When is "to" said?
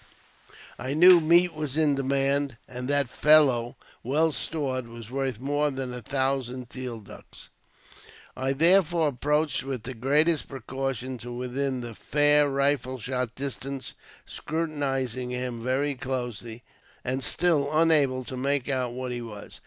11.19-11.31, 18.23-18.35